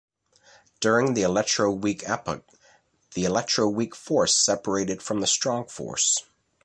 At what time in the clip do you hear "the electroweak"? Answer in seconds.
1.13-2.01, 3.13-3.93